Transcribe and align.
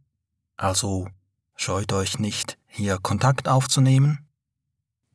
Also 0.58 1.08
scheut 1.56 1.94
euch 1.94 2.20
nicht, 2.20 2.58
hier 2.66 2.98
Kontakt 2.98 3.48
aufzunehmen. 3.48 4.28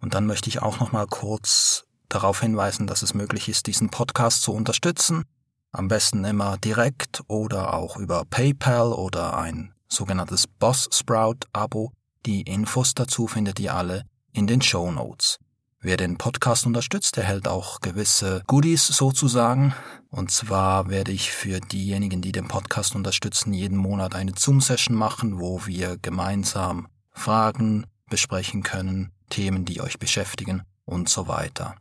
Und 0.00 0.14
dann 0.14 0.24
möchte 0.24 0.48
ich 0.48 0.62
auch 0.62 0.80
nochmal 0.80 1.06
kurz 1.06 1.84
darauf 2.08 2.40
hinweisen, 2.40 2.86
dass 2.86 3.02
es 3.02 3.12
möglich 3.12 3.50
ist, 3.50 3.66
diesen 3.66 3.90
Podcast 3.90 4.40
zu 4.40 4.54
unterstützen. 4.54 5.26
Am 5.74 5.88
besten 5.88 6.24
immer 6.24 6.58
direkt 6.58 7.22
oder 7.28 7.72
auch 7.72 7.96
über 7.96 8.26
PayPal 8.26 8.92
oder 8.92 9.38
ein 9.38 9.72
sogenanntes 9.88 10.46
Boss 10.46 10.86
Sprout 10.92 11.46
Abo. 11.54 11.92
Die 12.26 12.42
Infos 12.42 12.92
dazu 12.92 13.26
findet 13.26 13.58
ihr 13.58 13.74
alle 13.74 14.04
in 14.32 14.46
den 14.46 14.60
Show 14.60 14.92
Notes. 14.92 15.38
Wer 15.80 15.96
den 15.96 16.18
Podcast 16.18 16.66
unterstützt, 16.66 17.16
erhält 17.16 17.48
auch 17.48 17.80
gewisse 17.80 18.42
Goodies 18.46 18.86
sozusagen. 18.86 19.74
Und 20.10 20.30
zwar 20.30 20.90
werde 20.90 21.10
ich 21.10 21.32
für 21.32 21.58
diejenigen, 21.60 22.20
die 22.20 22.32
den 22.32 22.48
Podcast 22.48 22.94
unterstützen, 22.94 23.54
jeden 23.54 23.78
Monat 23.78 24.14
eine 24.14 24.34
Zoom-Session 24.36 24.94
machen, 24.94 25.40
wo 25.40 25.64
wir 25.64 25.96
gemeinsam 25.96 26.86
Fragen 27.12 27.86
besprechen 28.10 28.62
können, 28.62 29.10
Themen, 29.30 29.64
die 29.64 29.80
euch 29.80 29.98
beschäftigen 29.98 30.64
und 30.84 31.08
so 31.08 31.28
weiter. 31.28 31.76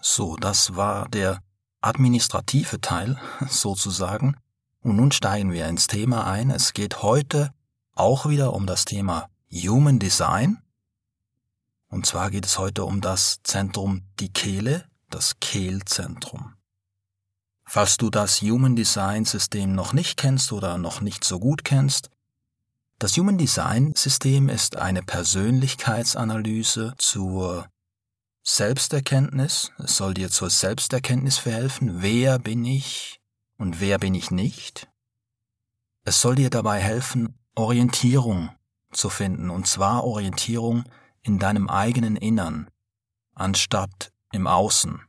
So, 0.00 0.36
das 0.36 0.74
war 0.74 1.08
der 1.08 1.40
administrative 1.80 2.80
Teil 2.80 3.18
sozusagen. 3.48 4.36
Und 4.80 4.96
nun 4.96 5.12
steigen 5.12 5.52
wir 5.52 5.66
ins 5.66 5.86
Thema 5.86 6.26
ein. 6.26 6.50
Es 6.50 6.72
geht 6.72 7.02
heute 7.02 7.52
auch 7.94 8.26
wieder 8.28 8.52
um 8.54 8.66
das 8.66 8.84
Thema 8.84 9.28
Human 9.50 9.98
Design. 9.98 10.58
Und 11.88 12.06
zwar 12.06 12.30
geht 12.30 12.46
es 12.46 12.58
heute 12.58 12.84
um 12.84 13.00
das 13.00 13.40
Zentrum 13.42 14.02
die 14.20 14.32
Kehle, 14.32 14.84
das 15.10 15.40
Kehlzentrum. 15.40 16.54
Falls 17.64 17.96
du 17.96 18.08
das 18.08 18.40
Human 18.40 18.76
Design 18.76 19.24
System 19.24 19.74
noch 19.74 19.92
nicht 19.92 20.16
kennst 20.16 20.52
oder 20.52 20.78
noch 20.78 21.00
nicht 21.00 21.24
so 21.24 21.38
gut 21.38 21.64
kennst, 21.64 22.10
das 22.98 23.16
Human 23.16 23.38
Design 23.38 23.94
System 23.94 24.48
ist 24.48 24.76
eine 24.76 25.02
Persönlichkeitsanalyse 25.02 26.94
zur 26.98 27.68
Selbsterkenntnis, 28.42 29.72
es 29.78 29.96
soll 29.96 30.14
dir 30.14 30.30
zur 30.30 30.50
Selbsterkenntnis 30.50 31.38
verhelfen, 31.38 32.02
wer 32.02 32.38
bin 32.38 32.64
ich 32.64 33.20
und 33.56 33.80
wer 33.80 33.98
bin 33.98 34.14
ich 34.14 34.30
nicht. 34.30 34.88
Es 36.04 36.20
soll 36.20 36.36
dir 36.36 36.50
dabei 36.50 36.80
helfen, 36.80 37.38
Orientierung 37.54 38.50
zu 38.92 39.10
finden, 39.10 39.50
und 39.50 39.66
zwar 39.66 40.04
Orientierung 40.04 40.84
in 41.22 41.38
deinem 41.38 41.68
eigenen 41.68 42.16
Innern, 42.16 42.70
anstatt 43.34 44.12
im 44.32 44.46
Außen. 44.46 45.02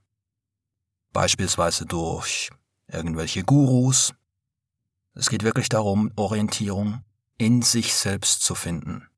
Beispielsweise 1.13 1.85
durch 1.85 2.49
irgendwelche 2.87 3.43
Gurus. 3.43 4.13
Es 5.13 5.29
geht 5.29 5.43
wirklich 5.43 5.69
darum, 5.69 6.11
Orientierung 6.15 7.03
in 7.37 7.61
sich 7.61 7.93
selbst 7.93 8.41
zu 8.41 8.55
finden 8.55 9.08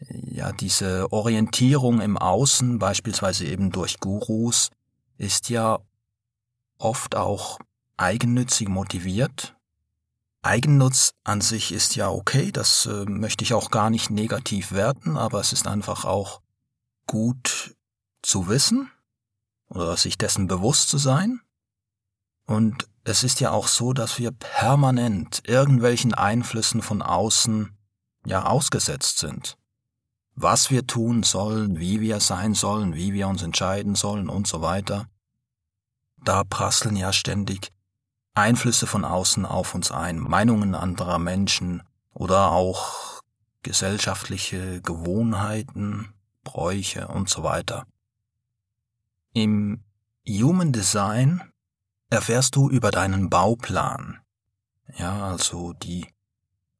ja, 0.00 0.52
diese 0.52 1.10
Orientierung 1.12 2.00
im 2.00 2.16
Außen, 2.16 2.78
beispielsweise 2.78 3.46
eben 3.46 3.70
durch 3.70 3.98
Gurus, 4.00 4.70
ist 5.16 5.48
ja 5.48 5.78
oft 6.78 7.14
auch 7.16 7.58
eigennützig 7.96 8.68
motiviert. 8.68 9.56
Eigennutz 10.42 11.14
an 11.24 11.40
sich 11.40 11.72
ist 11.72 11.96
ja 11.96 12.10
okay, 12.10 12.52
das 12.52 12.86
äh, 12.86 13.04
möchte 13.06 13.42
ich 13.42 13.54
auch 13.54 13.70
gar 13.70 13.90
nicht 13.90 14.10
negativ 14.10 14.72
werten, 14.72 15.16
aber 15.16 15.40
es 15.40 15.52
ist 15.52 15.66
einfach 15.66 16.04
auch 16.04 16.40
gut 17.06 17.74
zu 18.22 18.48
wissen 18.48 18.90
oder 19.68 19.96
sich 19.96 20.18
dessen 20.18 20.46
bewusst 20.46 20.88
zu 20.88 20.98
sein. 20.98 21.40
Und 22.46 22.86
es 23.02 23.24
ist 23.24 23.40
ja 23.40 23.50
auch 23.50 23.66
so, 23.66 23.92
dass 23.92 24.18
wir 24.18 24.30
permanent 24.30 25.42
irgendwelchen 25.48 26.14
Einflüssen 26.14 26.82
von 26.82 27.02
außen 27.02 27.76
ja 28.24 28.44
ausgesetzt 28.44 29.18
sind 29.18 29.56
was 30.36 30.70
wir 30.70 30.86
tun 30.86 31.22
sollen, 31.22 31.80
wie 31.80 32.00
wir 32.00 32.20
sein 32.20 32.54
sollen, 32.54 32.94
wie 32.94 33.14
wir 33.14 33.26
uns 33.26 33.42
entscheiden 33.42 33.94
sollen 33.94 34.28
und 34.28 34.46
so 34.46 34.60
weiter. 34.60 35.08
Da 36.22 36.44
prasseln 36.44 36.94
ja 36.94 37.12
ständig 37.12 37.72
Einflüsse 38.34 38.86
von 38.86 39.04
außen 39.04 39.46
auf 39.46 39.74
uns 39.74 39.90
ein, 39.90 40.18
Meinungen 40.18 40.74
anderer 40.74 41.18
Menschen 41.18 41.82
oder 42.12 42.50
auch 42.50 43.22
gesellschaftliche 43.62 44.82
Gewohnheiten, 44.82 46.12
Bräuche 46.44 47.08
und 47.08 47.30
so 47.30 47.42
weiter. 47.42 47.86
Im 49.32 49.82
Human 50.28 50.72
Design 50.72 51.42
erfährst 52.10 52.56
du 52.56 52.68
über 52.68 52.90
deinen 52.90 53.30
Bauplan, 53.30 54.20
ja, 54.98 55.26
also 55.26 55.72
die 55.72 56.06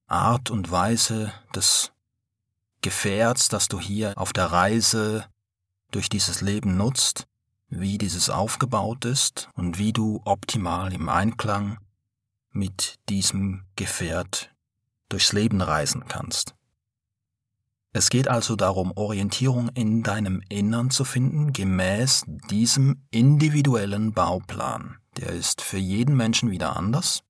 Art 0.07 0.51
und 0.51 0.71
Weise 0.71 1.33
des 1.55 1.93
Gefährts, 2.87 3.49
das 3.49 3.67
du 3.67 3.81
hier 3.81 4.13
auf 4.17 4.33
der 4.33 4.53
Reise 4.53 5.25
durch 5.91 6.09
dieses 6.09 6.41
Leben 6.41 6.77
nutzt, 6.77 7.27
wie 7.69 7.99
dieses 7.99 8.31
aufgebaut 8.31 9.05
ist 9.05 9.49
und 9.55 9.77
wie 9.77 9.93
du 9.93 10.23
optimal 10.25 10.93
im 10.93 11.09
Einklang 11.09 11.79
mit 12.53 12.95
diesem 13.09 13.65
Gefährt 13.75 14.55
durchs 15.09 15.33
Leben 15.33 15.63
reisen 15.63 16.05
kannst. 16.07 16.55
Es 17.93 18.09
geht 18.09 18.29
also 18.29 18.55
darum, 18.55 18.93
Orientierung 18.95 19.69
in 19.71 20.05
deinem 20.05 20.41
Innern 20.49 20.91
zu 20.91 21.05
finden, 21.05 21.53
gemäß 21.53 22.23
diesem 22.51 23.03
individuellen 23.11 24.13
Bauplan. 24.13 24.99
Der 25.17 25.31
ist 25.31 25.61
für 25.61 25.79
jeden 25.79 26.17
Menschen 26.17 26.53
wieder 26.53 26.77
anders 26.77 27.25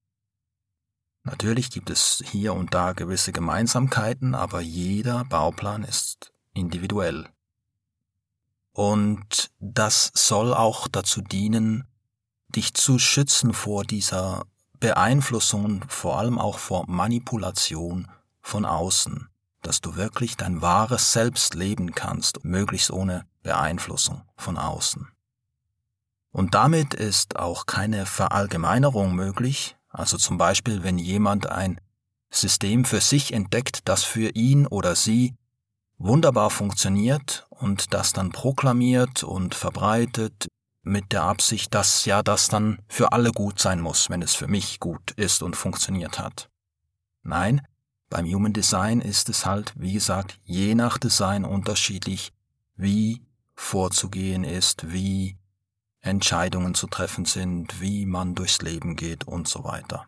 Natürlich 1.26 1.70
gibt 1.70 1.90
es 1.90 2.22
hier 2.24 2.54
und 2.54 2.72
da 2.72 2.92
gewisse 2.92 3.32
Gemeinsamkeiten, 3.32 4.36
aber 4.36 4.60
jeder 4.60 5.24
Bauplan 5.24 5.82
ist 5.82 6.32
individuell. 6.54 7.28
Und 8.72 9.50
das 9.58 10.12
soll 10.14 10.54
auch 10.54 10.86
dazu 10.86 11.20
dienen, 11.22 11.88
dich 12.48 12.74
zu 12.74 13.00
schützen 13.00 13.52
vor 13.52 13.82
dieser 13.82 14.44
Beeinflussung 14.78 15.84
vor 15.88 16.18
allem 16.18 16.38
auch 16.38 16.58
vor 16.58 16.84
Manipulation 16.86 18.08
von 18.40 18.64
außen, 18.64 19.28
dass 19.62 19.80
du 19.80 19.96
wirklich 19.96 20.36
dein 20.36 20.62
wahres 20.62 21.12
Selbst 21.12 21.54
leben 21.54 21.92
kannst, 21.92 22.44
möglichst 22.44 22.92
ohne 22.92 23.26
Beeinflussung 23.42 24.22
von 24.36 24.58
außen. 24.58 25.08
Und 26.30 26.54
damit 26.54 26.94
ist 26.94 27.36
auch 27.36 27.66
keine 27.66 28.06
Verallgemeinerung 28.06 29.14
möglich, 29.14 29.76
also 29.96 30.18
zum 30.18 30.36
Beispiel, 30.36 30.82
wenn 30.82 30.98
jemand 30.98 31.46
ein 31.46 31.80
System 32.30 32.84
für 32.84 33.00
sich 33.00 33.32
entdeckt, 33.32 33.88
das 33.88 34.04
für 34.04 34.28
ihn 34.34 34.66
oder 34.66 34.94
sie 34.94 35.34
wunderbar 35.96 36.50
funktioniert 36.50 37.46
und 37.48 37.94
das 37.94 38.12
dann 38.12 38.30
proklamiert 38.30 39.24
und 39.24 39.54
verbreitet 39.54 40.48
mit 40.82 41.12
der 41.12 41.22
Absicht, 41.22 41.72
dass 41.72 42.04
ja 42.04 42.22
das 42.22 42.48
dann 42.48 42.82
für 42.88 43.12
alle 43.12 43.32
gut 43.32 43.58
sein 43.58 43.80
muss, 43.80 44.10
wenn 44.10 44.20
es 44.20 44.34
für 44.34 44.48
mich 44.48 44.80
gut 44.80 45.12
ist 45.12 45.42
und 45.42 45.56
funktioniert 45.56 46.18
hat. 46.18 46.50
Nein, 47.22 47.66
beim 48.10 48.26
Human 48.26 48.52
Design 48.52 49.00
ist 49.00 49.30
es 49.30 49.46
halt, 49.46 49.72
wie 49.76 49.94
gesagt, 49.94 50.38
je 50.44 50.74
nach 50.74 50.98
Design 50.98 51.46
unterschiedlich, 51.46 52.34
wie 52.76 53.22
vorzugehen 53.54 54.44
ist, 54.44 54.92
wie 54.92 55.38
Entscheidungen 56.06 56.74
zu 56.74 56.86
treffen 56.86 57.24
sind, 57.24 57.80
wie 57.80 58.06
man 58.06 58.34
durchs 58.34 58.62
Leben 58.62 58.96
geht 58.96 59.24
und 59.24 59.48
so 59.48 59.64
weiter. 59.64 60.06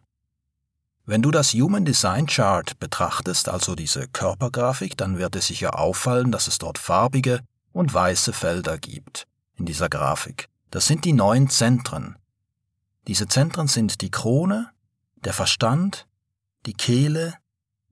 Wenn 1.05 1.23
du 1.23 1.31
das 1.31 1.55
Human 1.55 1.85
Design 1.85 2.27
Chart 2.27 2.79
betrachtest, 2.79 3.49
also 3.49 3.75
diese 3.75 4.09
Körpergrafik, 4.09 4.97
dann 4.97 5.19
wird 5.19 5.37
es 5.37 5.47
sicher 5.47 5.79
auffallen, 5.79 6.31
dass 6.33 6.49
es 6.49 6.59
dort 6.59 6.79
farbige 6.79 7.41
und 7.73 7.93
weiße 7.93 8.33
Felder 8.33 8.77
gibt 8.77 9.27
in 9.57 9.65
dieser 9.65 9.89
Grafik. 9.89 10.49
Das 10.71 10.87
sind 10.87 11.05
die 11.05 11.15
neun 11.15 11.49
Zentren. 11.49 12.17
Diese 13.07 13.27
Zentren 13.27 13.69
sind 13.69 14.03
die 14.03 14.11
Krone, 14.11 14.71
der 15.25 15.33
Verstand, 15.33 16.07
die 16.67 16.75
Kehle, 16.75 17.35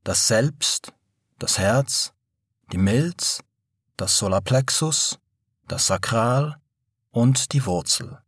das 0.05 0.29
Selbst, 0.29 0.93
das 1.38 1.58
Herz, 1.58 2.12
die 2.70 2.79
Milz, 2.79 3.43
das 3.97 4.19
Solarplexus, 4.19 5.19
das 5.69 5.87
Sakral 5.87 6.61
und 7.17 7.55
die 7.55 7.65
Wurzel. 7.65 8.19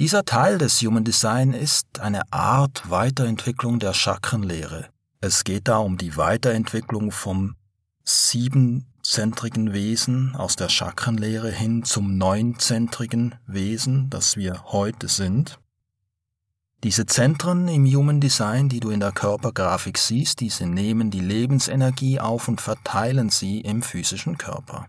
Dieser 0.00 0.24
Teil 0.24 0.58
des 0.58 0.82
Human 0.82 1.04
Design 1.04 1.52
ist 1.52 2.00
eine 2.00 2.22
Art 2.32 2.90
Weiterentwicklung 2.90 3.78
der 3.78 3.94
Chakrenlehre. 3.94 4.88
Es 5.20 5.44
geht 5.44 5.68
da 5.68 5.78
um 5.78 5.96
die 5.96 6.16
Weiterentwicklung 6.16 7.12
vom 7.12 7.54
siebenzentrigen 8.02 9.72
Wesen 9.72 10.34
aus 10.34 10.56
der 10.56 10.68
Chakrenlehre 10.68 11.52
hin 11.52 11.84
zum 11.84 12.18
neunzentrigen 12.18 13.36
Wesen, 13.46 14.10
das 14.10 14.36
wir 14.36 14.64
heute 14.72 15.06
sind. 15.06 15.60
Diese 16.82 17.06
Zentren 17.06 17.68
im 17.68 17.86
Human 17.86 18.20
Design, 18.20 18.68
die 18.68 18.80
du 18.80 18.90
in 18.90 18.98
der 18.98 19.12
Körpergrafik 19.12 19.96
siehst, 19.96 20.40
diese 20.40 20.66
nehmen 20.66 21.12
die 21.12 21.20
Lebensenergie 21.20 22.18
auf 22.18 22.48
und 22.48 22.60
verteilen 22.60 23.30
sie 23.30 23.60
im 23.60 23.80
physischen 23.80 24.38
Körper. 24.38 24.88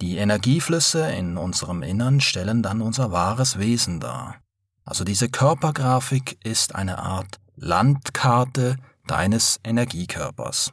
Die 0.00 0.16
Energieflüsse 0.16 1.10
in 1.12 1.36
unserem 1.36 1.82
Innern 1.82 2.20
stellen 2.20 2.62
dann 2.62 2.80
unser 2.80 3.12
wahres 3.12 3.58
Wesen 3.58 4.00
dar. 4.00 4.36
Also 4.84 5.04
diese 5.04 5.28
Körpergrafik 5.28 6.38
ist 6.42 6.74
eine 6.74 6.98
Art 6.98 7.38
Landkarte 7.54 8.76
deines 9.06 9.60
Energiekörpers. 9.62 10.72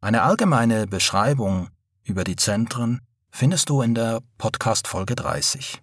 Eine 0.00 0.22
allgemeine 0.22 0.86
Beschreibung 0.86 1.68
über 2.04 2.22
die 2.22 2.36
Zentren 2.36 3.00
findest 3.30 3.68
du 3.70 3.82
in 3.82 3.96
der 3.96 4.20
Podcast 4.38 4.86
Folge 4.86 5.16
30. 5.16 5.82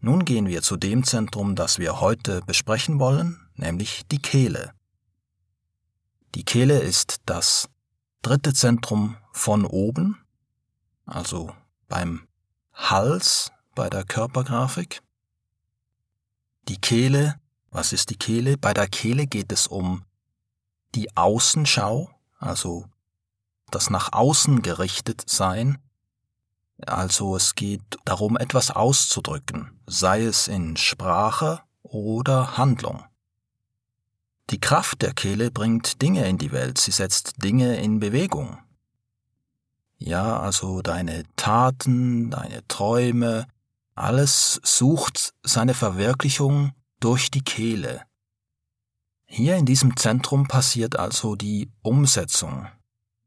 Nun 0.00 0.26
gehen 0.26 0.48
wir 0.48 0.60
zu 0.60 0.76
dem 0.76 1.04
Zentrum, 1.04 1.56
das 1.56 1.78
wir 1.78 2.00
heute 2.00 2.42
besprechen 2.42 2.98
wollen, 2.98 3.40
nämlich 3.54 4.02
die 4.08 4.20
Kehle. 4.20 4.72
Die 6.34 6.44
Kehle 6.44 6.80
ist 6.80 7.22
das 7.24 7.70
dritte 8.26 8.52
Zentrum 8.52 9.16
von 9.32 9.64
oben, 9.64 10.18
also 11.06 11.54
beim 11.88 12.26
Hals 12.72 13.52
bei 13.74 13.88
der 13.90 14.04
Körpergrafik. 14.04 15.02
Die 16.68 16.80
Kehle, 16.80 17.40
was 17.70 17.92
ist 17.92 18.10
die 18.10 18.16
Kehle? 18.16 18.56
Bei 18.56 18.74
der 18.74 18.88
Kehle 18.88 19.26
geht 19.26 19.52
es 19.52 19.66
um 19.66 20.04
die 20.94 21.16
Außenschau, 21.16 22.10
also 22.38 22.86
das 23.70 23.90
nach 23.90 24.12
außen 24.12 24.62
gerichtet 24.62 25.24
sein 25.26 25.78
also 26.86 27.36
es 27.36 27.54
geht 27.54 27.82
darum, 28.04 28.36
etwas 28.36 28.70
auszudrücken, 28.70 29.70
sei 29.86 30.24
es 30.24 30.48
in 30.48 30.76
Sprache 30.76 31.60
oder 31.82 32.56
Handlung. 32.56 33.04
Die 34.50 34.60
Kraft 34.60 35.02
der 35.02 35.14
Kehle 35.14 35.50
bringt 35.50 36.02
Dinge 36.02 36.28
in 36.28 36.38
die 36.38 36.52
Welt, 36.52 36.78
sie 36.78 36.90
setzt 36.90 37.42
Dinge 37.42 37.76
in 37.76 37.98
Bewegung. 37.98 38.58
Ja, 39.96 40.38
also 40.38 40.82
deine 40.82 41.22
Taten, 41.36 42.30
deine 42.30 42.66
Träume, 42.68 43.46
alles 43.94 44.60
sucht 44.62 45.34
seine 45.42 45.72
Verwirklichung 45.72 46.72
durch 47.00 47.30
die 47.30 47.42
Kehle. 47.42 48.02
Hier 49.24 49.56
in 49.56 49.64
diesem 49.64 49.96
Zentrum 49.96 50.46
passiert 50.46 50.98
also 50.98 51.36
die 51.36 51.70
Umsetzung. 51.82 52.68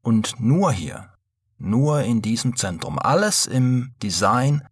Und 0.02 0.38
nur 0.38 0.72
hier, 0.72 1.12
nur 1.58 2.02
in 2.02 2.22
diesem 2.22 2.56
Zentrum. 2.56 2.98
Alles 2.98 3.46
im 3.46 3.92
Design 4.02 4.66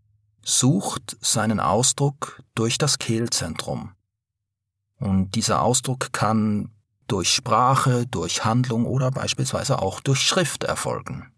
sucht 0.44 1.16
seinen 1.20 1.58
Ausdruck 1.58 2.40
durch 2.54 2.78
das 2.78 2.98
Kehlzentrum. 2.98 3.95
Und 4.98 5.34
dieser 5.34 5.62
Ausdruck 5.62 6.12
kann 6.12 6.70
durch 7.06 7.32
Sprache, 7.32 8.06
durch 8.06 8.44
Handlung 8.44 8.87
oder 8.87 9.10
beispielsweise 9.10 9.81
auch 9.81 10.00
durch 10.00 10.20
Schrift 10.20 10.64
erfolgen. 10.64 11.32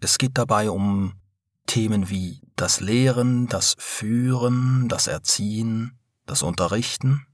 Es 0.00 0.18
geht 0.18 0.38
dabei 0.38 0.70
um 0.70 1.14
Themen 1.66 2.08
wie 2.08 2.40
das 2.56 2.80
Lehren, 2.80 3.46
das 3.46 3.76
Führen, 3.78 4.88
das 4.88 5.06
Erziehen, 5.06 5.98
das 6.26 6.42
Unterrichten. 6.42 7.26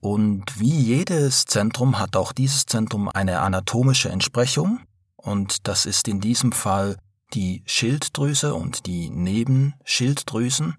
Und 0.00 0.58
wie 0.58 0.80
jedes 0.80 1.44
Zentrum 1.44 1.98
hat 1.98 2.16
auch 2.16 2.32
dieses 2.32 2.66
Zentrum 2.66 3.08
eine 3.08 3.40
anatomische 3.40 4.08
Entsprechung, 4.08 4.80
und 5.16 5.68
das 5.68 5.86
ist 5.86 6.08
in 6.08 6.20
diesem 6.20 6.50
Fall 6.50 6.96
die 7.32 7.62
Schilddrüse 7.66 8.54
und 8.54 8.86
die 8.86 9.08
Nebenschilddrüsen, 9.10 10.76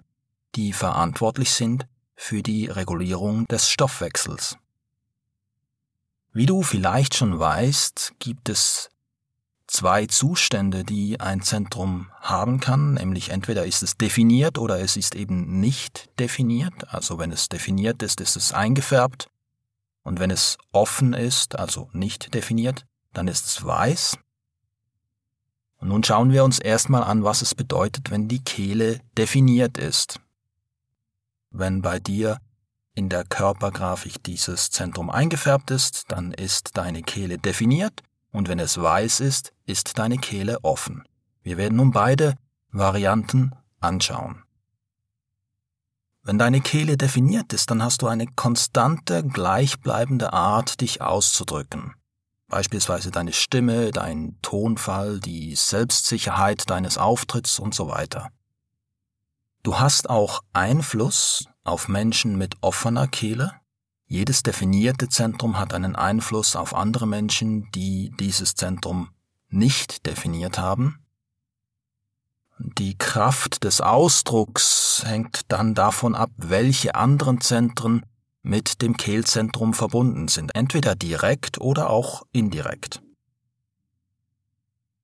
die 0.56 0.74
verantwortlich 0.74 1.52
sind 1.54 1.88
für 2.24 2.42
die 2.42 2.68
Regulierung 2.68 3.46
des 3.50 3.70
Stoffwechsels. 3.70 4.58
Wie 6.31 6.46
du 6.46 6.64
vielleicht 6.64 7.16
schon 7.16 7.38
weißt, 7.38 8.14
gibt 8.20 8.48
es 8.48 8.90
zwei 9.68 10.06
Zustände, 10.06 10.86
die 10.86 11.20
ein 11.20 11.42
Zentrum 11.42 12.10
haben 12.22 12.62
kann, 12.62 12.94
nämlich 12.94 13.30
entweder 13.30 13.66
ist 13.66 13.84
es 13.84 13.98
definiert 13.98 14.58
oder 14.58 14.80
es 14.80 14.96
ist 14.96 15.16
eben 15.16 15.60
nicht 15.60 16.18
definiert. 16.18 16.94
Also 16.94 17.20
wenn 17.20 17.34
es 17.34 17.50
definiert 17.50 18.02
ist, 18.02 18.22
ist 18.22 18.38
es 18.38 18.54
eingefärbt 18.54 19.30
und 20.04 20.22
wenn 20.22 20.31
es 20.31 20.58
offen 20.72 21.12
ist, 21.12 21.60
also 21.60 21.90
nicht 21.92 22.34
definiert, 22.34 22.86
dann 23.12 23.28
ist 23.28 23.46
es 23.48 23.66
weiß. 23.66 24.18
Und 25.75 25.90
nun 25.90 26.06
schauen 26.06 26.31
wir 26.31 26.46
uns 26.46 26.60
erstmal 26.60 27.04
an, 27.04 27.25
was 27.25 27.42
es 27.42 27.54
bedeutet, 27.54 28.12
wenn 28.12 28.30
die 28.30 28.42
Kehle 28.42 29.02
definiert 29.18 29.78
ist. 29.78 30.22
Wenn 31.54 31.82
bei 31.82 32.00
dir 32.00 32.40
in 32.94 33.08
der 33.08 33.24
Körpergrafik 33.24 34.22
dieses 34.24 34.70
Zentrum 34.70 35.10
eingefärbt 35.10 35.72
ist, 35.72 36.12
dann 36.12 36.34
ist 36.34 36.78
deine 36.78 37.02
Kehle 37.02 37.38
definiert 37.38 38.04
und 38.32 38.50
wenn 38.50 38.60
es 38.60 38.78
weiß 38.78 39.22
ist, 39.22 39.54
ist 39.66 39.98
deine 39.98 40.18
Kehle 40.18 40.58
offen. 40.64 41.04
Wir 41.42 41.56
werden 41.56 41.78
nun 41.78 41.92
beide 41.92 42.36
Varianten 42.72 43.54
anschauen. 43.80 44.44
Wenn 46.24 46.38
deine 46.38 46.60
Kehle 46.60 46.98
definiert 46.98 47.54
ist, 47.54 47.72
dann 47.72 47.82
hast 47.82 48.02
du 48.02 48.08
eine 48.08 48.28
konstante, 48.28 49.24
gleichbleibende 49.24 50.34
Art, 50.34 50.82
dich 50.82 51.02
auszudrücken 51.02 51.96
beispielsweise 52.54 53.10
deine 53.10 53.34
Stimme, 53.34 53.90
dein 53.90 54.38
Tonfall, 54.44 55.20
die 55.20 55.56
Selbstsicherheit 55.56 56.70
deines 56.70 57.00
Auftritts 57.00 57.58
und 57.58 57.74
so 57.74 57.88
weiter. 57.88 58.30
Du 59.63 59.80
hast 59.80 60.08
auch 60.08 60.42
Einfluss 60.54 61.48
auf 61.63 61.88
Menschen 61.88 62.38
mit 62.38 62.55
offener 62.62 63.08
Kehle. 63.08 63.53
Jedes 64.05 64.43
definierte 64.43 65.10
Zentrum 65.10 65.58
hat 65.58 65.74
einen 65.74 65.96
Einfluss 65.96 66.55
auf 66.55 66.75
andere 66.75 67.08
Menschen, 67.08 67.70
die 67.72 68.12
dieses 68.20 68.55
Zentrum 68.55 69.10
nicht 69.50 70.05
definiert 70.05 70.58
haben. 70.58 71.00
Die 72.60 72.98
Kraft 72.98 73.63
des 73.63 73.82
Ausdrucks 73.82 75.03
hängt 75.05 75.51
dann 75.51 75.74
davon 75.74 76.15
ab, 76.15 76.32
welche 76.38 76.96
anderen 76.96 77.41
Zentren 77.41 78.05
mit 78.41 78.82
dem 78.82 78.98
Kehlzentrum 78.98 79.74
verbunden 79.74 80.27
sind, 80.27 80.53
entweder 80.53 80.96
direkt 80.96 81.60
oder 81.62 81.89
auch 81.89 82.24
indirekt. 82.32 83.01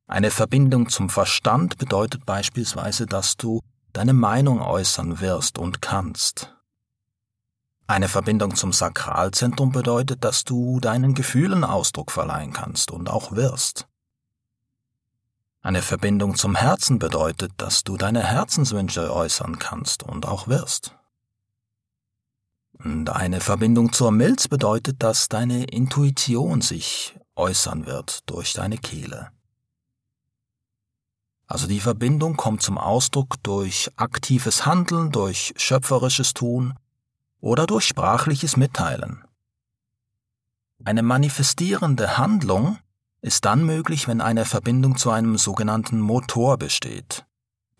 Eine 0.07 0.31
Verbindung 0.31 0.89
zum 0.89 1.09
Verstand 1.09 1.77
bedeutet 1.77 2.25
beispielsweise, 2.25 3.05
dass 3.05 3.37
du 3.37 3.61
deine 3.93 4.13
Meinung 4.13 4.61
äußern 4.61 5.19
wirst 5.19 5.57
und 5.57 5.81
kannst. 5.81 6.55
Eine 7.87 8.07
Verbindung 8.07 8.55
zum 8.55 8.71
Sakralzentrum 8.71 9.71
bedeutet, 9.71 10.23
dass 10.23 10.43
du 10.43 10.79
deinen 10.79 11.15
Gefühlen 11.15 11.63
Ausdruck 11.63 12.11
verleihen 12.11 12.53
kannst 12.53 12.91
und 12.91 13.09
auch 13.09 13.31
wirst. 13.31 13.87
Eine 15.61 15.81
Verbindung 15.81 16.35
zum 16.35 16.55
Herzen 16.55 16.99
bedeutet, 16.99 17.51
dass 17.57 17.83
du 17.83 17.97
deine 17.97 18.23
Herzenswünsche 18.23 19.13
äußern 19.13 19.59
kannst 19.59 20.03
und 20.03 20.25
auch 20.25 20.47
wirst. 20.47 20.95
Und 22.73 23.09
eine 23.09 23.41
Verbindung 23.41 23.91
zur 23.91 24.11
Milz 24.11 24.47
bedeutet, 24.47 25.03
dass 25.03 25.27
deine 25.27 25.65
Intuition 25.65 26.61
sich 26.61 27.19
äußern 27.35 27.85
wird 27.87 28.29
durch 28.29 28.53
deine 28.53 28.77
Kehle. 28.77 29.31
Also 31.49 31.65
die 31.65 31.79
Verbindung 31.79 32.37
kommt 32.37 32.61
zum 32.61 32.77
Ausdruck 32.77 33.41
durch 33.41 33.89
aktives 33.95 34.67
Handeln, 34.67 35.11
durch 35.11 35.53
schöpferisches 35.57 36.35
Tun 36.35 36.75
oder 37.41 37.65
durch 37.65 37.85
sprachliches 37.85 38.55
Mitteilen. 38.55 39.25
Eine 40.85 41.01
manifestierende 41.01 42.19
Handlung 42.19 42.77
ist 43.21 43.45
dann 43.45 43.65
möglich, 43.65 44.07
wenn 44.07 44.21
eine 44.21 44.45
Verbindung 44.45 44.95
zu 44.95 45.09
einem 45.09 45.39
sogenannten 45.39 45.99
Motor 45.99 46.57
besteht. 46.57 47.25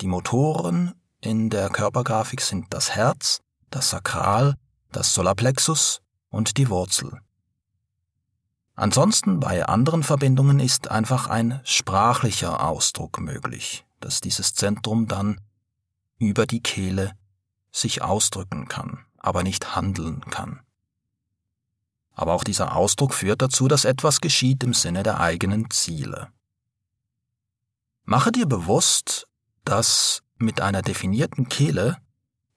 Die 0.02 0.08
Motoren 0.08 0.96
in 1.22 1.52
der 1.52 1.70
Körpergrafik 1.70 2.42
sind 2.42 2.66
das 2.72 2.96
Herz, 2.96 3.42
das 3.70 3.92
Sakral 3.92 4.56
das 4.92 5.14
Solarplexus 5.14 6.02
und 6.30 6.58
die 6.58 6.70
Wurzel. 6.70 7.22
Ansonsten 8.80 9.42
bei 9.42 9.66
anderen 9.66 10.04
Verbindungen 10.04 10.62
ist 10.62 10.90
einfach 10.90 11.28
ein 11.28 11.60
sprachlicher 11.66 12.66
Ausdruck 12.66 13.20
möglich, 13.20 13.86
dass 14.00 14.22
dieses 14.22 14.54
Zentrum 14.54 15.06
dann 15.06 15.42
über 16.18 16.46
die 16.46 16.62
Kehle 16.64 17.12
sich 17.74 18.02
ausdrücken 18.02 18.70
kann, 18.70 19.06
aber 19.18 19.44
nicht 19.44 19.76
handeln 19.76 20.22
kann. 20.22 20.62
aber 22.14 22.34
auch 22.34 22.46
dieser 22.46 22.74
Ausdruck 22.74 23.14
führt 23.14 23.42
dazu, 23.42 23.68
dass 23.68 23.84
etwas 23.84 24.22
geschieht 24.22 24.64
im 24.64 24.74
Sinne 24.74 25.04
der 25.04 25.20
eigenen 25.20 25.70
Ziele. 25.70 26.30
Mache 28.06 28.32
dir 28.32 28.46
bewusst, 28.46 29.28
dass 29.66 30.24
mit 30.38 30.62
einer 30.62 30.82
definierten 30.82 31.50
Kehle 31.50 31.98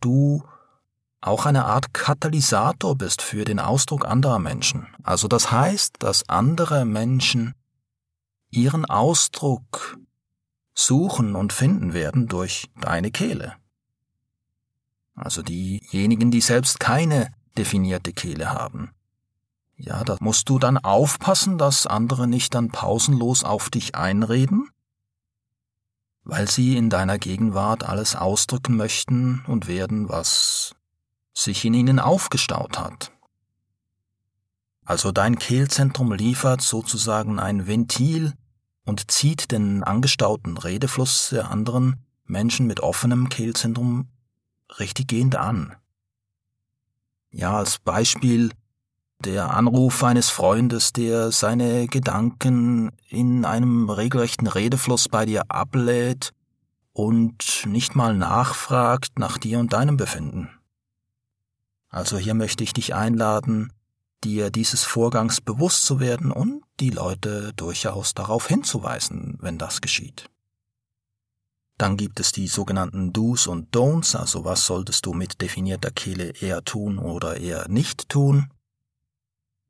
du 0.01 0.45
auch 1.23 1.47
eine 1.47 1.65
Art 1.65 1.95
Katalysator 1.95 2.97
bist 2.97 3.23
für 3.23 3.45
den 3.45 3.61
Ausdruck 3.61 4.07
anderer 4.07 4.39
Menschen. 4.39 4.89
Also 5.03 5.29
das 5.29 5.51
heißt, 5.51 5.97
dass 6.01 6.29
andere 6.29 6.85
Menschen 6.85 7.55
ihren 8.51 8.85
Ausdruck 8.85 9.99
suchen 10.75 11.37
und 11.37 11.53
finden 11.53 11.95
werden 11.95 12.27
durch 12.27 12.71
deine 12.81 13.11
Kehle. 13.11 13.55
Also 15.15 15.43
diejenigen, 15.43 16.31
die 16.31 16.41
selbst 16.41 16.81
keine 16.81 17.33
definierte 17.57 18.13
Kehle 18.13 18.51
haben. 18.51 18.91
Ja, 19.77 20.05
da 20.05 20.17
musst 20.21 20.49
du 20.49 20.59
dann 20.59 20.79
aufpassen, 20.79 21.59
dass 21.59 21.87
andere 21.87 22.27
nicht 22.27 22.55
dann 22.55 22.71
pausenlos 22.71 23.45
auf 23.45 23.71
dich 23.71 23.95
einreden, 23.95 24.71
weil 26.25 26.49
sie 26.49 26.77
in 26.77 26.89
deiner 26.89 27.19
Gegenwart 27.19 27.85
alles 27.85 28.17
ausdrücken 28.17 28.77
möchten 28.77 29.45
und 29.47 29.67
werden, 29.67 30.09
was 30.09 30.75
sich 31.35 31.65
in 31.65 31.75
ihnen 31.75 31.99
aufgestaut 31.99 32.79
hat. 32.79 33.13
Also 34.85 35.13
dein 35.13 35.39
Kehlzentrum 35.39 36.13
liefert 36.13 36.61
sozusagen 36.61 37.39
ein 37.39 37.67
Ventil 37.67 38.35
und 38.85 39.11
zieht 39.11 39.53
den 39.53 39.85
angestauten 39.85 40.59
Redefluss 40.59 41.31
der 41.31 41.51
anderen 41.51 42.05
Menschen 42.25 42.67
mit 42.67 42.81
offenem 42.81 43.29
Kehlzentrum 43.29 44.09
richtiggehend 44.79 45.37
an. 45.37 45.77
Ja, 47.31 47.57
als 47.59 47.79
Beispiel 47.79 48.51
der 49.25 49.55
Anruf 49.55 50.03
eines 50.03 50.31
Freundes, 50.31 50.93
der 50.93 51.31
seine 51.31 51.87
Gedanken 51.87 52.91
in 53.09 53.45
einem 53.45 53.89
regelrechten 53.89 54.49
Redefluss 54.49 55.09
bei 55.09 55.27
dir 55.27 55.45
ablädt 55.49 56.33
und 56.93 57.65
nicht 57.67 57.95
mal 57.95 58.15
nachfragt 58.15 59.19
nach 59.19 59.39
dir 59.39 59.61
und 59.61 59.73
deinem 59.73 59.97
Befinden. 59.97 60.51
Also 61.93 62.17
hier 62.17 62.35
möchte 62.35 62.65
ich 62.65 62.73
dich 62.73 62.95
einladen, 62.95 63.71
dir 64.25 64.51
dieses 64.51 64.83
Vorgangs 64.83 65.41
bewusst 65.41 65.85
zu 65.85 66.01
werden 66.01 66.33
und 66.33 66.63
die 66.81 66.91
Leute 66.91 67.53
durchaus 67.55 68.15
darauf 68.15 68.49
hinzuweisen, 68.49 69.39
wenn 69.41 69.59
das 69.59 69.81
geschieht. 69.83 70.29
Dann 71.77 71.97
gibt 71.97 72.19
es 72.19 72.33
die 72.33 72.49
sogenannten 72.49 73.13
Do's 73.13 73.47
und 73.47 73.75
Don'ts, 73.77 74.17
also 74.17 74.45
was 74.45 74.65
solltest 74.65 75.05
du 75.05 75.13
mit 75.13 75.41
definierter 75.43 75.91
Kehle 75.91 76.31
eher 76.41 76.65
tun 76.65 76.99
oder 76.99 77.37
eher 77.37 77.69
nicht 77.69 78.09
tun. 78.09 78.51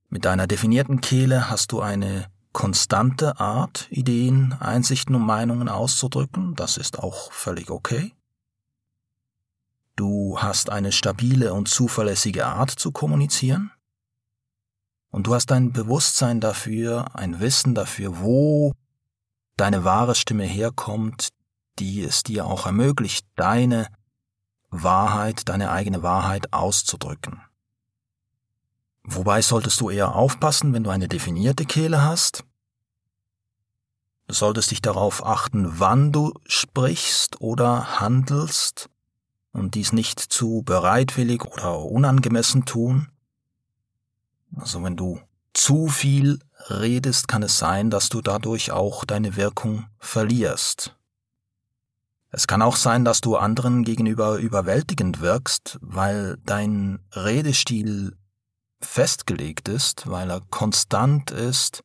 Mit 0.08 0.24
deiner 0.24 0.46
definierten 0.46 1.00
Kehle 1.00 1.50
hast 1.50 1.72
du 1.72 1.80
eine 1.80 2.26
konstante 2.52 3.40
Art, 3.40 3.88
Ideen, 3.90 4.52
Einsichten 4.52 5.14
und 5.16 5.22
Meinungen 5.22 5.68
auszudrücken, 5.68 6.54
das 6.54 6.76
ist 6.76 6.98
auch 6.98 7.32
völlig 7.32 7.70
okay. 7.70 8.14
Du 10.02 10.36
hast 10.36 10.68
eine 10.68 10.90
stabile 10.90 11.54
und 11.54 11.68
zuverlässige 11.68 12.46
Art 12.46 12.70
zu 12.70 12.90
kommunizieren. 12.90 13.70
Und 15.12 15.28
du 15.28 15.34
hast 15.36 15.52
ein 15.52 15.70
Bewusstsein 15.70 16.40
dafür, 16.40 17.14
ein 17.14 17.38
Wissen 17.38 17.76
dafür, 17.76 18.18
wo 18.18 18.72
deine 19.56 19.84
wahre 19.84 20.16
Stimme 20.16 20.42
herkommt, 20.42 21.28
die 21.78 22.02
es 22.02 22.24
dir 22.24 22.46
auch 22.46 22.66
ermöglicht, 22.66 23.28
deine 23.36 23.86
Wahrheit, 24.70 25.48
deine 25.48 25.70
eigene 25.70 26.02
Wahrheit 26.02 26.52
auszudrücken. 26.52 27.40
Wobei 29.04 29.40
solltest 29.40 29.80
du 29.80 29.88
eher 29.88 30.16
aufpassen, 30.16 30.72
wenn 30.72 30.82
du 30.82 30.90
eine 30.90 31.06
definierte 31.06 31.64
Kehle 31.64 32.02
hast. 32.02 32.42
Du 34.26 34.34
solltest 34.34 34.72
dich 34.72 34.82
darauf 34.82 35.24
achten, 35.24 35.78
wann 35.78 36.10
du 36.10 36.34
sprichst 36.48 37.40
oder 37.40 38.00
handelst 38.00 38.88
und 39.52 39.74
dies 39.74 39.92
nicht 39.92 40.18
zu 40.18 40.62
bereitwillig 40.62 41.44
oder 41.44 41.78
unangemessen 41.78 42.64
tun. 42.64 43.08
Also 44.56 44.82
wenn 44.82 44.96
du 44.96 45.20
zu 45.52 45.88
viel 45.88 46.40
redest, 46.70 47.28
kann 47.28 47.42
es 47.42 47.58
sein, 47.58 47.90
dass 47.90 48.08
du 48.08 48.20
dadurch 48.22 48.70
auch 48.70 49.04
deine 49.04 49.36
Wirkung 49.36 49.86
verlierst. 49.98 50.96
Es 52.30 52.46
kann 52.46 52.62
auch 52.62 52.76
sein, 52.76 53.04
dass 53.04 53.20
du 53.20 53.36
anderen 53.36 53.84
gegenüber 53.84 54.38
überwältigend 54.38 55.20
wirkst, 55.20 55.78
weil 55.82 56.38
dein 56.46 57.00
Redestil 57.12 58.16
festgelegt 58.80 59.68
ist, 59.68 60.08
weil 60.08 60.30
er 60.30 60.40
konstant 60.48 61.30
ist. 61.30 61.84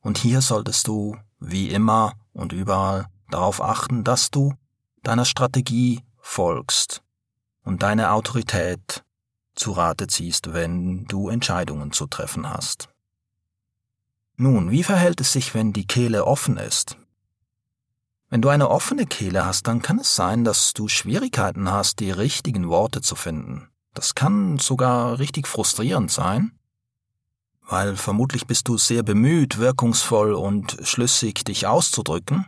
Und 0.00 0.18
hier 0.18 0.40
solltest 0.40 0.88
du, 0.88 1.16
wie 1.38 1.68
immer 1.68 2.14
und 2.32 2.52
überall, 2.52 3.06
darauf 3.30 3.62
achten, 3.62 4.02
dass 4.02 4.32
du 4.32 4.54
deiner 5.04 5.24
Strategie 5.24 6.02
folgst 6.28 7.02
und 7.64 7.82
deine 7.82 8.12
Autorität 8.12 9.02
zu 9.54 9.72
Rate 9.72 10.06
ziehst, 10.06 10.52
wenn 10.52 11.06
du 11.06 11.28
Entscheidungen 11.30 11.90
zu 11.90 12.06
treffen 12.06 12.48
hast. 12.48 12.90
Nun, 14.36 14.70
wie 14.70 14.84
verhält 14.84 15.20
es 15.20 15.32
sich, 15.32 15.54
wenn 15.54 15.72
die 15.72 15.86
Kehle 15.86 16.26
offen 16.26 16.58
ist? 16.58 16.96
Wenn 18.28 18.42
du 18.42 18.50
eine 18.50 18.68
offene 18.68 19.06
Kehle 19.06 19.46
hast, 19.46 19.66
dann 19.66 19.82
kann 19.82 19.98
es 19.98 20.14
sein, 20.14 20.44
dass 20.44 20.74
du 20.74 20.86
Schwierigkeiten 20.86 21.72
hast, 21.72 21.98
die 21.98 22.10
richtigen 22.10 22.68
Worte 22.68 23.00
zu 23.00 23.16
finden. 23.16 23.68
Das 23.94 24.14
kann 24.14 24.58
sogar 24.58 25.18
richtig 25.18 25.48
frustrierend 25.48 26.12
sein, 26.12 26.52
weil 27.66 27.96
vermutlich 27.96 28.46
bist 28.46 28.68
du 28.68 28.76
sehr 28.76 29.02
bemüht, 29.02 29.58
wirkungsvoll 29.58 30.34
und 30.34 30.76
schlüssig 30.82 31.42
dich 31.44 31.66
auszudrücken, 31.66 32.46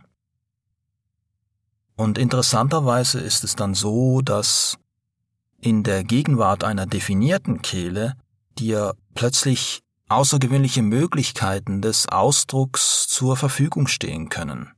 und 2.01 2.17
interessanterweise 2.17 3.19
ist 3.19 3.43
es 3.43 3.55
dann 3.55 3.75
so, 3.75 4.21
dass 4.21 4.79
in 5.59 5.83
der 5.83 6.03
Gegenwart 6.03 6.63
einer 6.63 6.87
definierten 6.87 7.61
Kehle 7.61 8.15
dir 8.57 8.95
plötzlich 9.13 9.83
außergewöhnliche 10.09 10.81
Möglichkeiten 10.81 11.83
des 11.83 12.09
Ausdrucks 12.09 13.07
zur 13.07 13.37
Verfügung 13.37 13.85
stehen 13.85 14.29
können. 14.29 14.71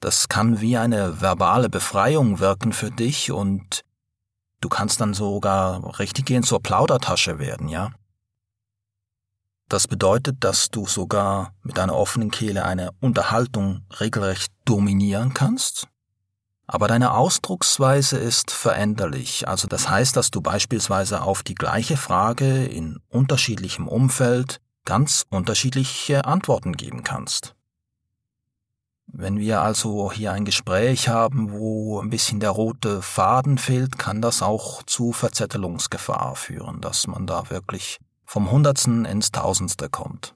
Das 0.00 0.28
kann 0.28 0.62
wie 0.62 0.78
eine 0.78 1.20
verbale 1.20 1.68
Befreiung 1.68 2.38
wirken 2.38 2.72
für 2.72 2.90
dich 2.90 3.30
und 3.30 3.82
du 4.62 4.70
kannst 4.70 5.02
dann 5.02 5.12
sogar 5.12 5.98
richtiggehend 5.98 6.46
zur 6.46 6.62
Plaudertasche 6.62 7.38
werden, 7.38 7.68
ja? 7.68 7.92
Das 9.68 9.88
bedeutet, 9.88 10.42
dass 10.42 10.70
du 10.70 10.86
sogar 10.86 11.52
mit 11.62 11.78
einer 11.78 11.94
offenen 11.94 12.30
Kehle 12.30 12.64
eine 12.64 12.92
Unterhaltung 13.00 13.82
regelrecht 14.00 14.52
dominieren 14.64 15.34
kannst 15.34 15.88
aber 16.66 16.88
deine 16.88 17.12
Ausdrucksweise 17.12 18.16
ist 18.16 18.50
veränderlich, 18.50 19.46
also 19.48 19.68
das 19.68 19.88
heißt, 19.88 20.16
dass 20.16 20.30
du 20.30 20.40
beispielsweise 20.40 21.22
auf 21.22 21.42
die 21.42 21.54
gleiche 21.54 21.96
Frage 21.96 22.64
in 22.64 23.00
unterschiedlichem 23.08 23.86
Umfeld 23.86 24.60
ganz 24.84 25.24
unterschiedliche 25.30 26.24
Antworten 26.24 26.72
geben 26.72 27.04
kannst. 27.04 27.54
Wenn 29.06 29.38
wir 29.38 29.62
also 29.62 30.10
hier 30.10 30.32
ein 30.32 30.44
Gespräch 30.44 31.08
haben, 31.08 31.52
wo 31.52 32.00
ein 32.00 32.10
bisschen 32.10 32.40
der 32.40 32.50
rote 32.50 33.00
Faden 33.00 33.58
fehlt, 33.58 33.98
kann 33.98 34.20
das 34.20 34.42
auch 34.42 34.82
zu 34.82 35.12
Verzettelungsgefahr 35.12 36.34
führen, 36.34 36.80
dass 36.80 37.06
man 37.06 37.26
da 37.26 37.48
wirklich 37.50 37.98
vom 38.24 38.50
Hundertsten 38.50 39.04
ins 39.04 39.30
Tausendste 39.30 39.88
kommt. 39.88 40.34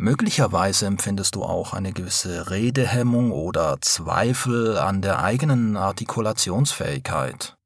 Möglicherweise 0.00 0.86
empfindest 0.86 1.34
du 1.34 1.42
auch 1.42 1.74
eine 1.74 1.92
gewisse 1.92 2.52
Redehemmung 2.52 3.32
oder 3.32 3.78
Zweifel 3.80 4.78
an 4.78 5.02
der 5.02 5.24
eigenen 5.24 5.76
Artikulationsfähigkeit. 5.76 7.56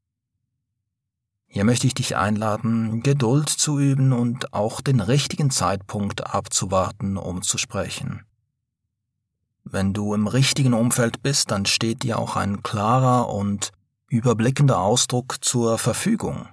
Hier 1.46 1.64
möchte 1.64 1.86
ich 1.86 1.92
dich 1.92 2.16
einladen, 2.16 3.02
Geduld 3.02 3.50
zu 3.50 3.78
üben 3.78 4.14
und 4.14 4.54
auch 4.54 4.80
den 4.80 5.00
richtigen 5.00 5.50
Zeitpunkt 5.50 6.26
abzuwarten, 6.26 7.18
um 7.18 7.42
zu 7.42 7.58
sprechen. 7.58 8.24
Wenn 9.62 9.92
du 9.92 10.14
im 10.14 10.26
richtigen 10.26 10.72
Umfeld 10.72 11.22
bist, 11.22 11.50
dann 11.50 11.66
steht 11.66 12.02
dir 12.02 12.18
auch 12.18 12.36
ein 12.36 12.62
klarer 12.62 13.28
und 13.28 13.72
überblickender 14.08 14.78
Ausdruck 14.78 15.44
zur 15.44 15.76
Verfügung. 15.76 16.48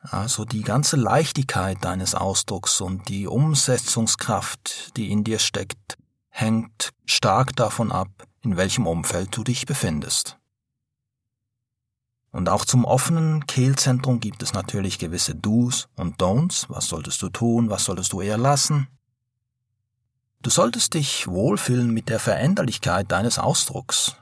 Also 0.00 0.44
die 0.44 0.62
ganze 0.62 0.96
Leichtigkeit 0.96 1.78
deines 1.84 2.14
Ausdrucks 2.14 2.80
und 2.80 3.08
die 3.08 3.26
Umsetzungskraft, 3.26 4.96
die 4.96 5.10
in 5.10 5.24
dir 5.24 5.38
steckt, 5.38 5.96
hängt 6.28 6.90
stark 7.04 7.56
davon 7.56 7.90
ab, 7.90 8.08
in 8.42 8.56
welchem 8.56 8.86
Umfeld 8.86 9.36
du 9.36 9.42
dich 9.42 9.66
befindest. 9.66 10.38
Und 12.30 12.48
auch 12.48 12.64
zum 12.64 12.84
offenen 12.84 13.46
Kehlzentrum 13.46 14.20
gibt 14.20 14.42
es 14.42 14.52
natürlich 14.52 14.98
gewisse 14.98 15.34
Do's 15.34 15.88
und 15.96 16.20
Don'ts. 16.20 16.66
Was 16.68 16.86
solltest 16.86 17.20
du 17.22 17.30
tun, 17.30 17.70
was 17.70 17.84
solltest 17.84 18.12
du 18.12 18.20
eher 18.20 18.38
lassen? 18.38 18.86
Du 20.42 20.50
solltest 20.50 20.94
dich 20.94 21.26
wohlfühlen 21.26 21.92
mit 21.92 22.08
der 22.08 22.20
Veränderlichkeit 22.20 23.10
deines 23.10 23.38
Ausdrucks. 23.40 24.14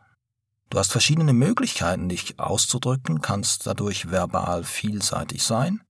Du 0.68 0.78
hast 0.78 0.92
verschiedene 0.92 1.32
Möglichkeiten, 1.32 2.08
dich 2.08 2.38
auszudrücken, 2.40 3.20
kannst 3.20 3.66
dadurch 3.66 4.10
verbal 4.10 4.64
vielseitig 4.64 5.42
sein, 5.42 5.82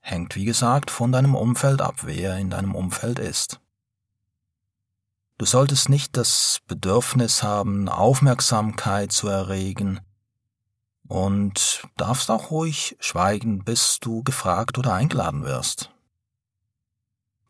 hängt 0.00 0.36
wie 0.36 0.44
gesagt 0.44 0.90
von 0.90 1.12
deinem 1.12 1.34
Umfeld 1.34 1.80
ab, 1.80 1.96
wer 2.02 2.36
in 2.36 2.50
deinem 2.50 2.74
Umfeld 2.74 3.18
ist. 3.18 3.60
Du 5.38 5.46
solltest 5.46 5.88
nicht 5.88 6.16
das 6.16 6.60
Bedürfnis 6.66 7.42
haben, 7.42 7.88
Aufmerksamkeit 7.88 9.12
zu 9.12 9.28
erregen 9.28 10.00
und 11.06 11.86
darfst 11.96 12.30
auch 12.30 12.50
ruhig 12.50 12.96
schweigen, 13.00 13.64
bis 13.64 13.98
du 14.00 14.22
gefragt 14.24 14.78
oder 14.78 14.92
eingeladen 14.92 15.44
wirst. 15.44 15.90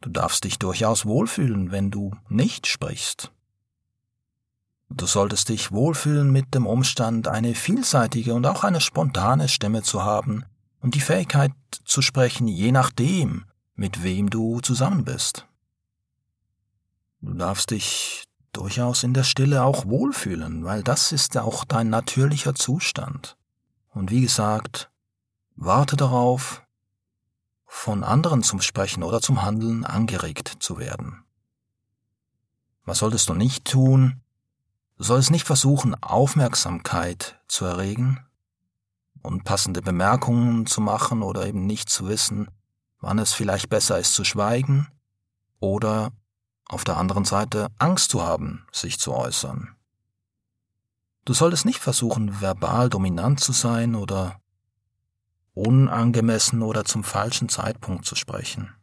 Du 0.00 0.10
darfst 0.10 0.44
dich 0.44 0.58
durchaus 0.58 1.06
wohlfühlen, 1.06 1.72
wenn 1.72 1.90
du 1.90 2.12
nicht 2.28 2.66
sprichst. 2.68 3.32
Du 4.90 5.06
solltest 5.06 5.50
dich 5.50 5.70
wohlfühlen 5.70 6.30
mit 6.30 6.54
dem 6.54 6.66
Umstand, 6.66 7.28
eine 7.28 7.54
vielseitige 7.54 8.34
und 8.34 8.46
auch 8.46 8.64
eine 8.64 8.80
spontane 8.80 9.48
Stimme 9.48 9.82
zu 9.82 10.02
haben 10.02 10.44
und 10.80 10.94
die 10.94 11.00
Fähigkeit 11.00 11.52
zu 11.84 12.00
sprechen, 12.02 12.48
je 12.48 12.72
nachdem, 12.72 13.44
mit 13.74 14.02
wem 14.02 14.30
du 14.30 14.60
zusammen 14.60 15.04
bist. 15.04 15.46
Du 17.20 17.34
darfst 17.34 17.70
dich 17.70 18.24
durchaus 18.52 19.02
in 19.02 19.12
der 19.12 19.24
Stille 19.24 19.62
auch 19.62 19.86
wohlfühlen, 19.86 20.64
weil 20.64 20.82
das 20.82 21.12
ist 21.12 21.36
auch 21.36 21.64
dein 21.64 21.90
natürlicher 21.90 22.54
Zustand. 22.54 23.36
Und 23.90 24.10
wie 24.10 24.22
gesagt, 24.22 24.90
warte 25.56 25.96
darauf, 25.96 26.62
von 27.66 28.02
anderen 28.02 28.42
zum 28.42 28.60
Sprechen 28.60 29.02
oder 29.02 29.20
zum 29.20 29.42
Handeln 29.42 29.84
angeregt 29.84 30.56
zu 30.60 30.78
werden. 30.78 31.24
Was 32.84 32.98
solltest 32.98 33.28
du 33.28 33.34
nicht 33.34 33.66
tun? 33.66 34.22
Du 34.98 35.04
solltest 35.04 35.30
nicht 35.30 35.46
versuchen, 35.46 35.94
Aufmerksamkeit 36.02 37.38
zu 37.46 37.64
erregen 37.64 38.26
und 39.22 39.44
passende 39.44 39.80
Bemerkungen 39.80 40.66
zu 40.66 40.80
machen 40.80 41.22
oder 41.22 41.46
eben 41.46 41.66
nicht 41.66 41.88
zu 41.88 42.08
wissen, 42.08 42.50
wann 42.98 43.20
es 43.20 43.32
vielleicht 43.32 43.68
besser 43.68 44.00
ist 44.00 44.14
zu 44.14 44.24
schweigen 44.24 44.88
oder 45.60 46.10
auf 46.66 46.82
der 46.82 46.96
anderen 46.96 47.24
Seite 47.24 47.68
Angst 47.78 48.10
zu 48.10 48.24
haben, 48.24 48.66
sich 48.72 48.98
zu 48.98 49.14
äußern. 49.14 49.76
Du 51.24 51.32
solltest 51.32 51.64
nicht 51.64 51.78
versuchen, 51.78 52.40
verbal 52.40 52.90
dominant 52.90 53.38
zu 53.38 53.52
sein 53.52 53.94
oder 53.94 54.40
unangemessen 55.54 56.60
oder 56.60 56.84
zum 56.84 57.04
falschen 57.04 57.48
Zeitpunkt 57.48 58.04
zu 58.04 58.16
sprechen. 58.16 58.74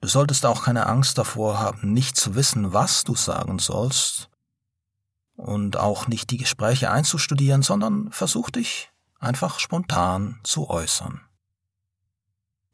Du 0.00 0.06
solltest 0.06 0.46
auch 0.46 0.62
keine 0.62 0.86
Angst 0.86 1.18
davor 1.18 1.58
haben, 1.58 1.92
nicht 1.92 2.16
zu 2.16 2.36
wissen, 2.36 2.72
was 2.72 3.02
du 3.02 3.16
sagen 3.16 3.58
sollst 3.58 4.30
und 5.36 5.76
auch 5.76 6.08
nicht 6.08 6.30
die 6.30 6.38
Gespräche 6.38 6.90
einzustudieren, 6.90 7.62
sondern 7.62 8.10
versuch 8.10 8.50
dich 8.50 8.90
einfach 9.18 9.58
spontan 9.58 10.40
zu 10.42 10.68
äußern. 10.68 11.20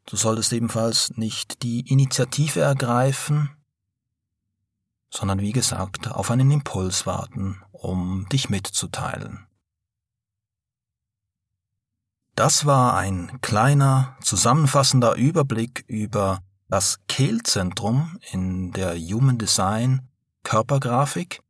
Du 0.05 0.17
solltest 0.17 0.51
ebenfalls 0.51 1.11
nicht 1.15 1.63
die 1.63 1.81
Initiative 1.81 2.59
ergreifen, 2.59 3.49
sondern 5.09 5.39
wie 5.39 5.51
gesagt 5.51 6.11
auf 6.11 6.31
einen 6.31 6.51
Impuls 6.51 7.05
warten, 7.05 7.61
um 7.71 8.27
dich 8.29 8.49
mitzuteilen. 8.49 9.47
Das 12.35 12.65
war 12.65 12.97
ein 12.97 13.39
kleiner, 13.41 14.17
zusammenfassender 14.21 15.15
Überblick 15.15 15.85
über 15.87 16.41
das 16.67 16.99
Kehlzentrum 17.07 18.17
in 18.31 18.71
der 18.71 18.97
Human 18.97 19.37
Design 19.37 20.09
Körpergrafik. 20.41 21.43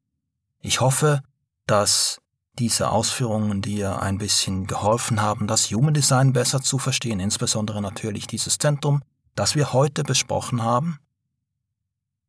Ich 0.65 0.79
hoffe, 0.79 1.21
dass 1.67 2.21
diese 2.53 2.89
Ausführungen 2.89 3.61
dir 3.61 4.01
ein 4.01 4.17
bisschen 4.17 4.65
geholfen 4.65 5.21
haben, 5.21 5.45
das 5.45 5.69
Human 5.71 5.93
Design 5.93 6.31
besser 6.31 6.61
zu 6.61 6.77
verstehen, 6.77 7.19
insbesondere 7.19 7.81
natürlich 7.81 8.27
dieses 8.27 8.59
Zentrum, 8.59 9.03
das 9.35 9.55
wir 9.55 9.73
heute 9.73 10.03
besprochen 10.03 10.63
haben. 10.63 10.99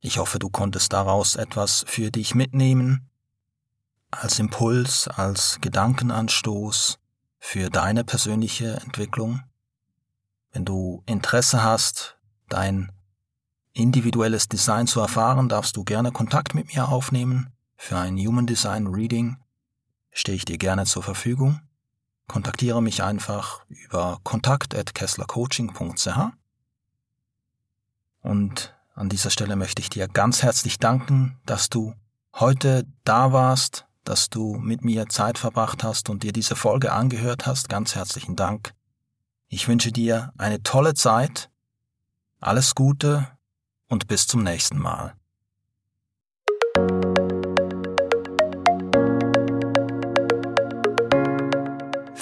Ich 0.00 0.18
hoffe, 0.18 0.40
du 0.40 0.50
konntest 0.50 0.92
daraus 0.92 1.36
etwas 1.36 1.84
für 1.86 2.10
dich 2.10 2.34
mitnehmen, 2.34 3.08
als 4.10 4.40
Impuls, 4.40 5.06
als 5.06 5.58
Gedankenanstoß 5.60 6.98
für 7.38 7.70
deine 7.70 8.02
persönliche 8.02 8.80
Entwicklung. 8.80 9.42
Wenn 10.50 10.64
du 10.64 11.04
Interesse 11.06 11.62
hast, 11.62 12.18
dein 12.48 12.90
individuelles 13.74 14.48
Design 14.48 14.88
zu 14.88 14.98
erfahren, 14.98 15.48
darfst 15.48 15.76
du 15.76 15.84
gerne 15.84 16.10
Kontakt 16.10 16.56
mit 16.56 16.74
mir 16.74 16.88
aufnehmen 16.88 17.53
für 17.76 17.98
ein 17.98 18.16
Human 18.16 18.46
Design 18.46 18.86
Reading 18.86 19.36
stehe 20.12 20.36
ich 20.36 20.44
dir 20.44 20.58
gerne 20.58 20.84
zur 20.86 21.02
Verfügung. 21.02 21.60
Kontaktiere 22.26 22.82
mich 22.82 23.02
einfach 23.02 23.64
über 23.68 24.20
kontakt.kesslercoaching.ch. 24.22 26.18
Und 28.22 28.74
an 28.94 29.08
dieser 29.08 29.30
Stelle 29.30 29.56
möchte 29.56 29.82
ich 29.82 29.90
dir 29.90 30.08
ganz 30.08 30.42
herzlich 30.42 30.78
danken, 30.78 31.38
dass 31.44 31.68
du 31.68 31.94
heute 32.34 32.86
da 33.04 33.32
warst, 33.32 33.86
dass 34.04 34.30
du 34.30 34.54
mit 34.54 34.84
mir 34.84 35.08
Zeit 35.08 35.38
verbracht 35.38 35.82
hast 35.82 36.08
und 36.08 36.22
dir 36.22 36.32
diese 36.32 36.56
Folge 36.56 36.92
angehört 36.92 37.46
hast. 37.46 37.68
Ganz 37.68 37.94
herzlichen 37.94 38.36
Dank. 38.36 38.72
Ich 39.48 39.68
wünsche 39.68 39.92
dir 39.92 40.32
eine 40.38 40.62
tolle 40.62 40.94
Zeit, 40.94 41.50
alles 42.40 42.74
Gute 42.74 43.28
und 43.88 44.06
bis 44.08 44.26
zum 44.26 44.42
nächsten 44.42 44.78
Mal. 44.78 45.14